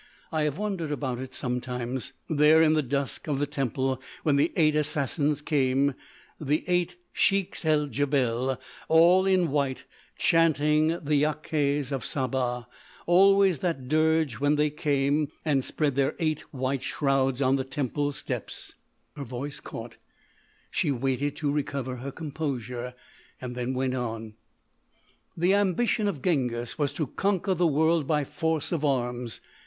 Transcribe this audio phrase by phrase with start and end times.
[0.31, 2.13] I have wondered about it, sometimes.
[2.27, 7.85] There in the dusk of the temple when the Eight Assassins came—the eight Sheiks el
[7.85, 15.93] Djebel, all in white—chanting the Yakase of Sabbah—always that dirge when they came and spread
[15.93, 18.73] their eight white shrouds on the temple steps——"
[19.15, 19.97] Her voice caught;
[20.71, 22.95] she waited to recover her composure.
[23.39, 24.33] Then went on:
[25.37, 29.39] "The ambition of Genghis was to conquer the world by force of arms.